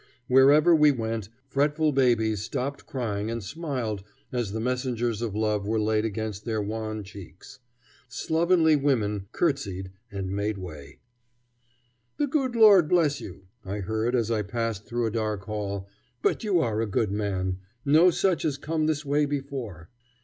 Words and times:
Wherever 0.27 0.73
we 0.75 0.91
went, 0.91 1.29
fretful 1.47 1.91
babies 1.91 2.41
stopped 2.41 2.87
crying 2.87 3.29
and 3.29 3.43
smiled 3.43 4.03
as 4.31 4.51
the 4.51 4.59
messengers 4.59 5.21
of 5.21 5.35
love 5.35 5.67
were 5.67 5.79
laid 5.79 6.05
against 6.05 6.43
their 6.43 6.59
wan 6.59 7.03
cheeks. 7.03 7.59
Slovenly 8.07 8.75
women 8.75 9.27
courtesied 9.31 9.91
and 10.11 10.31
made 10.31 10.57
way. 10.57 10.97
"The 12.17 12.25
good 12.25 12.55
Lord 12.55 12.89
bless 12.89 13.21
you," 13.21 13.43
I 13.63 13.81
heard 13.81 14.15
as 14.15 14.31
I 14.31 14.41
passed 14.41 14.87
through 14.87 15.05
a 15.05 15.11
dark 15.11 15.43
hall, 15.45 15.87
"but 16.23 16.43
you 16.43 16.59
are 16.59 16.81
a 16.81 16.87
good 16.87 17.11
man. 17.11 17.59
No 17.85 18.09
such 18.09 18.41
has 18.41 18.57
come 18.57 18.87
this 18.87 19.05
way 19.05 19.27
before." 19.27 19.89